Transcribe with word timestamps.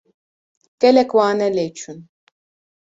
Gelek 0.81 1.11
wane 1.17 1.47
lê 1.57 1.67
çûn. 1.77 1.99